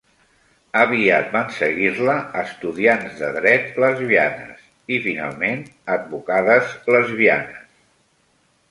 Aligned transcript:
Aviat 0.83 1.27
van 1.35 1.51
seguir-la 1.57 2.15
estudiants 2.41 3.19
de 3.21 3.31
dret 3.37 3.77
lesbianes 3.85 4.65
i, 4.97 5.01
finalment, 5.07 5.63
advocades 5.99 6.75
lesbianes. 6.97 7.75